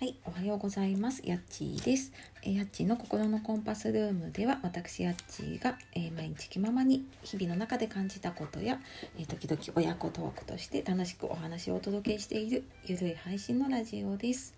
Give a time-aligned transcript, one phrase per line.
[0.00, 1.20] はい、おはようございます。
[1.26, 2.10] やっちーです。
[2.42, 8.80] え、やっちーの心のコンパスルームでは、私やっちーが、えー、毎日気ままに日々の中で感じたことや、
[9.18, 14.54] えー、時々親子トークとして楽しくお話をお届けしているゆるい配信のラジオです。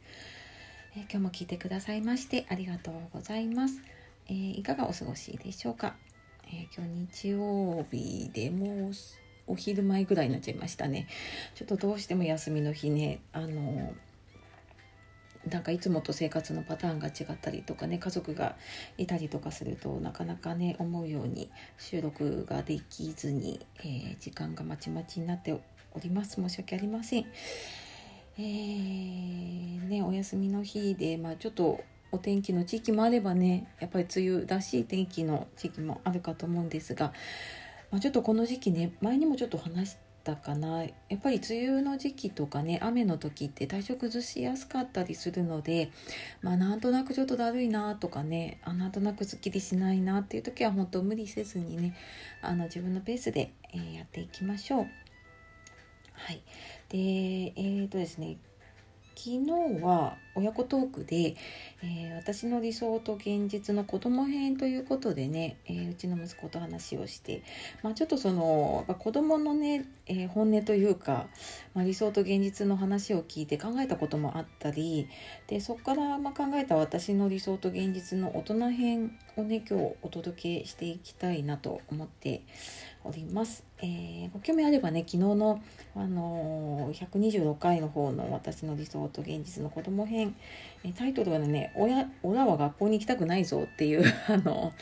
[0.95, 3.81] え今日も聞いてくださいましてありがとうございます。
[4.29, 5.97] えいかがお過ごしでしょうか？
[6.47, 8.93] え今日日曜日でも
[9.49, 11.09] お昼前ぐらいになっちゃいましたね。
[11.57, 13.93] ちょっとどうしても休みの日ね、あの
[15.51, 18.57] なんかいつもと生活のパターンが違ったりとかね家族が
[18.97, 25.61] いたりとかするとなかなかね思うように収録ができずに、えー、時間がまちまちになってお
[26.01, 27.27] ります申し訳ありません。
[28.39, 31.81] えー、ねお休みの日で、まあ、ちょっと
[32.13, 37.13] お天気の地域もあればねやっぱり梅雨らしい天気の地域もあるかと思うんですが、
[37.91, 45.91] まあ、ちょっとこの時期ね前にもちょっと話してったかなやっぱり梅雨の時期とかね雨の時って体調崩しやすかったりするので
[46.41, 51.97] まあなんとなくちょっとだるいなとかねあなんとなくすっきりしないなっていう時は本当無理せずにね
[52.41, 54.87] あの自分のペースで、えー、やっていきましょう。
[56.15, 56.43] はい、
[56.89, 58.37] でえーとですね
[59.15, 61.37] 昨日は親子トークで、
[61.83, 67.43] えー、私の理想と現実の子供編ということでね、えー、うちの息子と話をして、
[67.83, 71.27] まあ、ちょっとその子供のね、えー、本音というか、
[71.75, 75.09] まあ、理想と現実の話を聞いて考えたこともあったり
[75.47, 82.43] でそこからま考えた私の理想と現実の大人編をね今日お届けしていきたいなと思って
[83.05, 83.65] おります。
[83.79, 85.63] えー、ご興味あればね昨日の、
[85.95, 90.35] あのー、126回の方の私の理想と現実の子供編、
[90.85, 94.73] えタイトルはね「親オラは学校に行きたくないぞ」っていう あの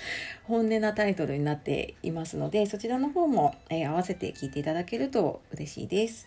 [0.44, 6.26] 本音なタイトルになっていますのでそちらの方も、えー、合わせて聞いていただけると嬉しいです。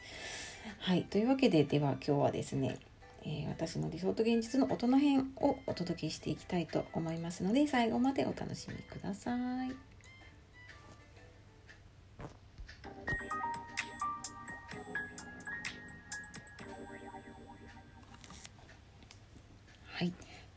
[0.80, 2.78] はいというわけででは今日はですね
[3.26, 9.32] えー、私の理想と現実の大人編をお届けしていきたいと思いますので最後までお楽しみくださ。
[9.66, 9.72] い、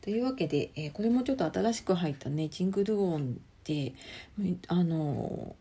[0.07, 3.93] というわけで、えー、これもちょっと新しく入ったねジングル音で
[4.69, 5.53] あの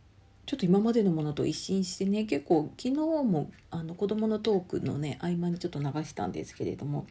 [0.46, 7.08] ちょっと今までのものと一新してね結構昨日もあの子供のトークのね合間にちょっと流したんですけれども、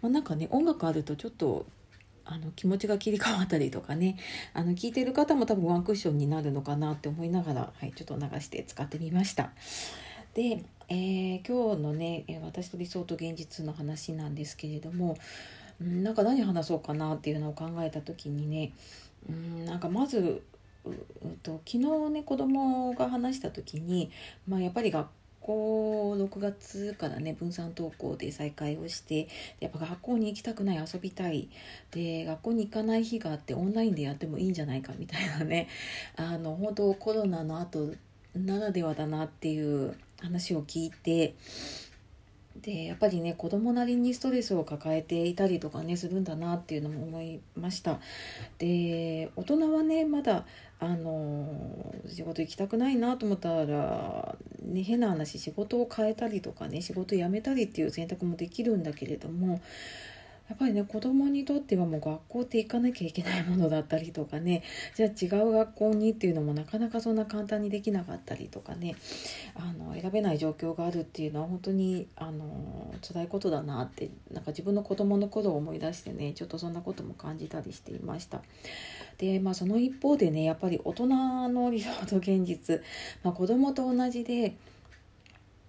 [0.00, 1.66] まあ、なんかね音楽あるとちょっと
[2.24, 4.16] あの気持ちが切り替わったりとかね
[4.54, 9.50] あの聞いてる方も多分ワンクッションになるのかなって思いながら、はい、ちょっと流して使ってみました。
[10.34, 15.18] で、えー、今日のね私と理想と現実の話なんですけれども
[15.80, 18.72] なんか何話そうかなっていうのを考えた時にね
[19.66, 20.42] なんかまず
[20.84, 20.92] う
[21.42, 24.10] と昨日ね子供が話した時に、
[24.46, 25.08] まあ、やっぱり学
[25.40, 29.28] 校6月からね分散登校で再開をして
[29.60, 31.48] やっぱ学校に行きたくない遊びたい。
[31.92, 35.68] で学校に行かない日があってオンラインでやってもいいんじゃないかみたいなね
[36.16, 37.94] あの本当コロナの後
[38.34, 41.34] ならではだなっていう話を聞いて
[42.62, 48.00] でやっぱりね子供なりにストレスを抱えていたりとかねするんだなっていうのも思いました。
[48.58, 50.46] で大人はねまだ
[50.78, 59.60] あの仕事行きたくないなと思ったら、ね、変な話仕事を変えたりとかね仕事辞めたりっていう選択もできるんだけれども
[60.48, 64.62] やっぱりね子供にとってはもう学校って行かなきゃいけないものだったりとかね
[64.94, 68.94] じゃあ違う学校にっていうのもなかなかそんな簡単にできなかったりとかね
[69.54, 78.42] あの選べない状況があるっていうのは本当にあの辛いことだなってなんか自分の子供の頃を思い出してねちょっとそんなことも感じたりしていました。
[79.18, 81.06] でまあその一方でねやっぱり大人
[81.48, 82.82] の理想と現実、
[83.22, 84.56] まあ、子供と同じで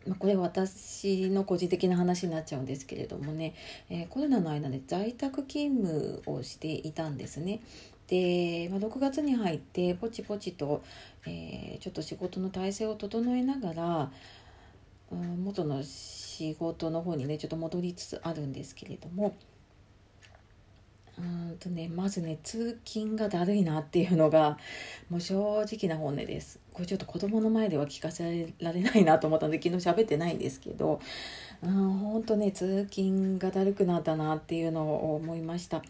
[0.07, 3.53] まあ、これ私の個人的な話になっちゃうんですけれどもね、
[3.90, 7.62] えー、コロナの間で在宅勤務をしていたんですね。
[8.07, 10.81] で、まあ、6月に入ってポチポチと、
[11.25, 14.12] えー、ちょっと仕事の体制を整えながら、
[15.12, 19.36] うん、元の仕事の方にねちょっと戻りつつあるんですけれども。
[21.18, 24.58] うんとねまずね通勤がだるいなっていうのが
[25.10, 26.60] もう正直な本音です。
[26.74, 31.00] これちょっと子供の前では聞かせられないなと思ったんで昨日喋ってないんですけど
[31.64, 35.81] うん本当ね通勤がだるくなったなっていうのを思いました。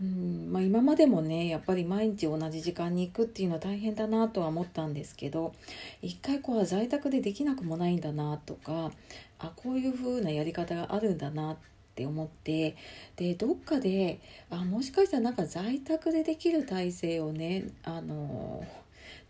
[0.00, 5.54] うんまあ、今までもねやっぱり毎日同じ時間に行くっていうのは大変だなとは思ったんですけど
[6.02, 8.90] 一回こう在宅でできなくもないんだなとか
[9.38, 12.76] あこういう風なやり方があるんだなってって思って
[13.16, 14.20] でどっかで
[14.50, 18.64] あもしかしたらなんか在宅でできる体制をねあの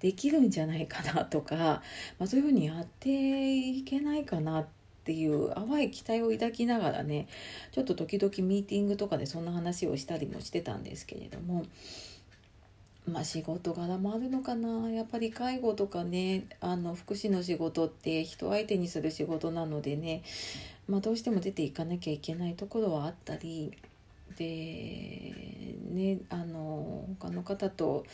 [0.01, 1.55] できるんじゃないかなとか、
[2.19, 7.29] まあ、そういうふうにやっていけないかなっっていう淡い期待を抱きながらね
[7.71, 11.65] ちょっと時々ミーティングとかでそんな話をしたりもしてたんですけれども。
[13.07, 14.91] まあ仕事柄もあるのかな。
[14.91, 20.23] やっぱり介護とかねあの福祉の仕事って人相手にする仕事なのでね、
[20.89, 23.73] まあ、どうしても出ていかなきゃいけないところはあったり
[24.37, 28.05] でねあの他の方と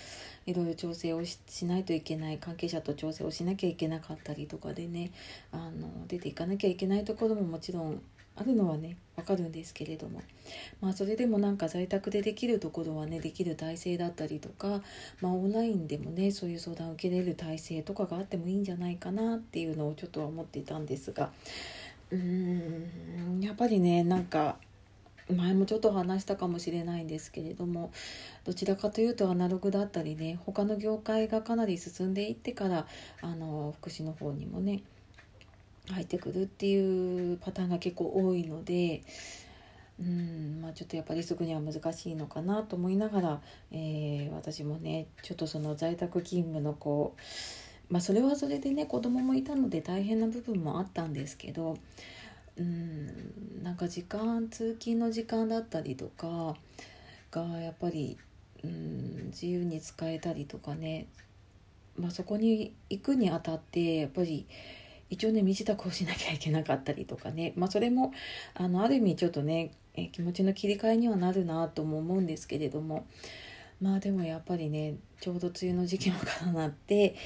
[0.47, 5.11] いろいろ調整をしないといけない関係者と調整をしなきゃいけなかったりとかでね
[5.53, 8.03] あの出ていかなきゃいけないところももちろん
[8.37, 10.23] あるのはねわかるんですけれども。
[10.81, 14.83] まあそれでもなんか在宅でできるところはねできる体制だったりとか
[15.21, 21.31] まあオンラインでもねそういう相談を受けれる体制とかがあってもいいんじゃないかなっていうのをちょっとは思っていたんですが。
[22.11, 24.57] うーんやっぱりねなんか
[25.31, 27.93] 前もちょっと話したかもしれないんですけれども
[28.45, 32.87] どちらかというとアナログだったりね他の業界がかなり進んでいってから
[33.21, 34.83] あの福祉の方にもね
[35.93, 39.03] 入ってくるっていうパターンが結構多いので。
[40.01, 43.41] うんまあ、ちょっとやっぱりすぐには難しいのかなと思いながら、
[43.71, 51.77] えー、私もねちょっとその在宅勤務のこうまあそれはそれでね子供もいたので大変な部分もあったんですけど
[52.57, 56.57] うんなんか時間通勤の時間だったりとか
[57.31, 58.17] がやっぱり
[58.65, 61.07] うん自由に使えたりとかね、
[61.97, 64.47] まあ、そこに行くにあたってやっぱり
[65.13, 68.13] 一応ね身支度をしなきゃいけなかったりとかね、まあ、それも
[68.55, 73.07] あのある意味ちょっとねえ気持ちの切り替えにはなるなとも思うんですけれども。
[73.81, 77.17] まあでもやっぱりねちょうど梅雨の時期も重なって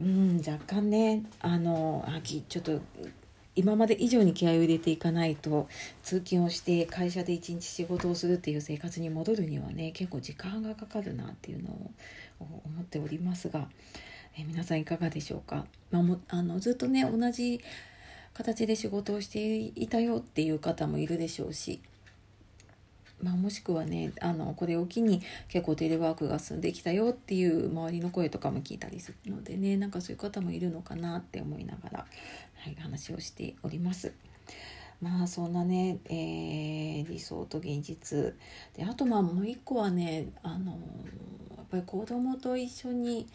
[0.00, 2.80] うん若干ねあの秋ちょっと
[3.54, 5.68] 今まで以上に気合を入れていかないと
[6.02, 11.90] 通勤をして会社で一日仕事をするっていう生活に戻るにはね結構時間がかかるなっていうのを
[12.40, 13.68] 思っておりますが、
[14.36, 17.60] え皆さんいかがでしょうか、まあ、もあのずっとね同じ
[18.32, 21.80] 形で仕事をしていたよっていう方もいるでしょうし。
[23.22, 32.06] まあ、もしくはねあのこれを機に結構テレワークが進んできたよっていう周りの声とかも聞いたりするのでねなんかそういう方もいるのかなって思いながら、は
[32.70, 34.14] い、話をしております。
[35.02, 38.34] まあそんなね、えー、理想と現実。
[38.74, 40.72] であとまあもう一個はねあの
[41.56, 43.26] やっぱり子供と一緒に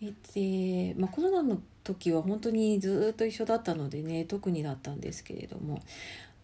[0.00, 5.80] いて、まあ、コロナの時は本当にずっと一緒だったのでね特にだったんですけれども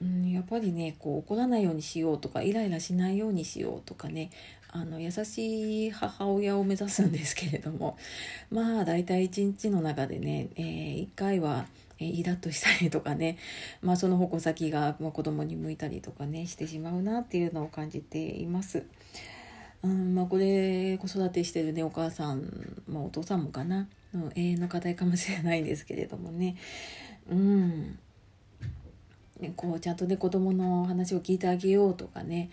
[0.03, 4.31] うん、やっぱりねこう怒らないようにしようとかイライラしないようにしようとかね
[4.71, 7.97] あの優しい母親を目指すんですけれども
[8.51, 11.67] まあ大体一日の中でね、えー、1回は
[11.99, 13.39] イラッとしたりとかね、
[13.81, 18.85] まあ、その矛先が、子供に向いたりとかねしてしまうなっていうのを感じています。
[19.83, 26.57] うんまあ、これ子育てしてるねお母さん、まあ、お父さんもかな、うん、永遠の課題かもしれないんですけれどもね。
[27.31, 27.99] うん。
[29.55, 32.51] こうちゃんとね子供の話を聞いてあげようとかね。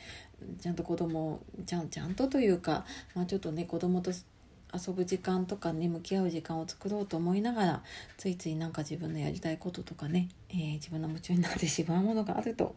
[0.62, 2.86] ちゃんと子供ちゃんちゃんとというか、
[3.16, 4.12] まあ、ちょっとね子供と
[4.74, 7.84] 遊ぶ時間とかね向き合う時間を作ろうと思いながら
[8.18, 12.75] ついついなんか自分のやりたいこととかね、えー、自分の夢中になってしまうものがあると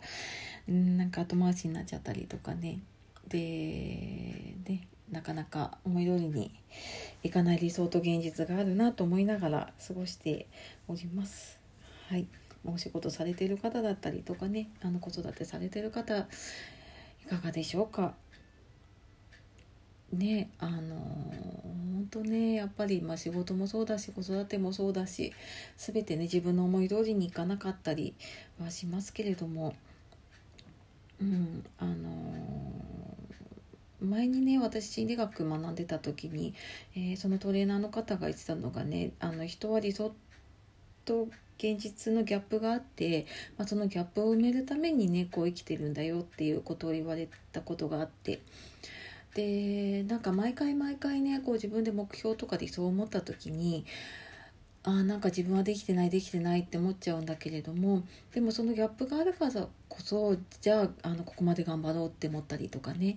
[0.68, 2.80] うんなんか後回しになっちゃったりとかね。
[3.28, 4.80] でで
[5.10, 6.50] なかなか思い通りに
[7.22, 10.46] いかない理想と現実があるなと思いながら過ごして
[10.88, 11.58] おります。
[12.08, 12.26] はい
[12.64, 18.14] お仕事されてる方だったりとかねあの子育てされてる方いかがでしょうか？
[20.12, 25.32] ねあの本当ねやっぱり、まあ、仕事もそうだし子育てもそうだし
[25.76, 28.14] 全てね自分の思い通りにいかなかったり
[28.60, 29.74] はしますけれども
[31.20, 32.10] うんあの
[34.06, 36.54] 前にね私心理学学んでた時に、
[36.94, 40.14] えー、そのトレーナーの方が言ってたのがねあの人は理想
[41.04, 48.40] と現実のギャップがあって、まあ、そのギャップを埋めるためにねこう生きてるんだよっていうことを言われたことがあって。
[49.34, 53.84] でなんか毎回毎回ねこう自分で目標とかでそう思った時に
[54.82, 63.16] あなんか自分はできてないできてないって思っちゃうんだけれどもでもそのギャップがあるからこそじゃああのここまで頑張ろうって思ったりとかね、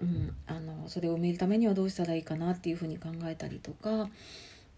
[0.00, 4.08] うん、あのそれを埋めるためにはどうしたらいいかなっていうふうに考えたりとか。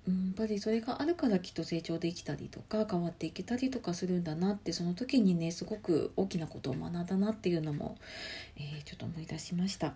[0.08, 7.96] うん、やっぱりそれがあるからきっと成長できたりとか変わっていけたりとかするんだなってその時にねすごく大きなことを学んだなっていうのも、
[8.56, 9.94] えー、ちょっと思い出しました。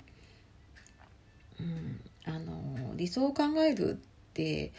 [1.61, 4.73] うん、あの理想を考えるって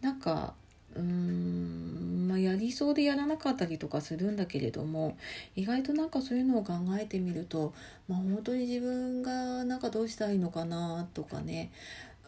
[0.00, 0.54] なんか
[0.94, 5.18] うーんまあ、やりそうでやらなかったりとかするんだけれども
[5.54, 7.74] 意外となんかそういうのを考えてみると、
[8.08, 11.70] まあ、本当に自分がなんかどうしたらいいのかなとかね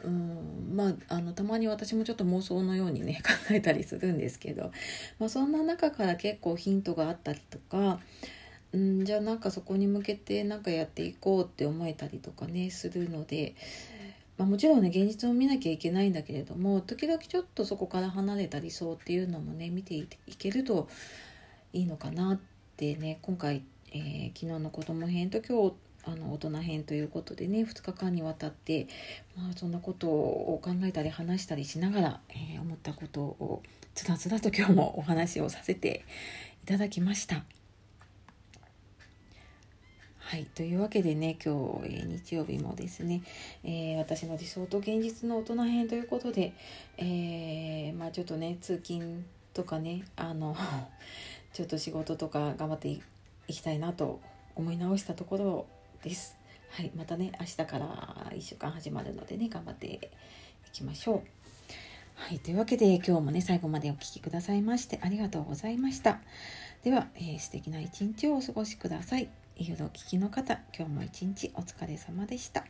[0.05, 4.73] うんまああのたまに私もちょっと妄想のようにね 考えたりするんですけど、
[5.19, 8.01] まあ、そんな中から結構ヒントがあったりとか、
[8.73, 13.55] うん、じゃあなんかそこに向けてなんかやっていこうって思えたりとかねするので、
[14.37, 20.89] まあ、もちろんね現実を見なきゃいけないんだけれども時々ちょっとそこから離れた理想っていうのもね見ていけると
[21.73, 22.41] いいのかなっ
[22.77, 23.63] てね今回、
[23.93, 25.75] えー、昨日の子供編と今日
[26.07, 28.89] あの大人編ということでね2日間にわたって、
[29.37, 33.63] まあ、そんなことを考えたり話したりしながら、えー、思ったことを
[33.95, 36.05] つらつらと今日もお話をさせて
[36.65, 37.45] いただきました。
[40.27, 43.23] はい、というわけでね今日、えー、日曜日もですね、
[43.63, 46.55] えー、私の理想と現実の大人編ということで、
[46.97, 50.57] えー、まあ、ちょっとね通勤とかねあの
[51.53, 53.03] ちょっと仕事とか頑張ってい
[53.49, 54.19] きたいなと
[54.57, 55.67] 思い直したところ
[56.03, 56.37] です。
[56.71, 60.01] はい、またね明日から1週間始まるのでね頑張ってい
[60.73, 61.23] きましょう。
[62.15, 66.23] はい、というわけで今日もね最後までお聴きくださいましてありがとうございました。
[66.83, 69.29] では、えー、素敵な一日をお過ごしください。
[69.57, 72.65] 夜お聞きの方、今日も一日お疲れ様でした。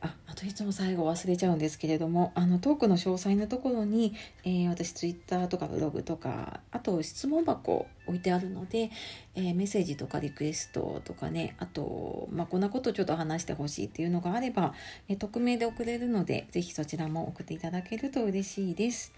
[0.00, 8.90] ああといつも最後忘れちゃうんですけれどもあのトークの詳細のところに、えー、私ツイッターとかブログとかあと質問箱置いてあるので、
[9.36, 14.74] えー、メッセージとかリクエストとかねあと、まあ、こんなことちょっと話してほしいっていうのがあれば、
[15.08, 19.12] えー、匿名で送れるので是非そちらも送っていただけると嬉しいです。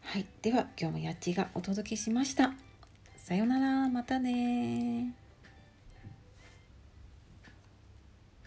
[0.00, 2.54] はい、では今日もやっちがお届けしました。
[3.16, 5.27] さようなら、またね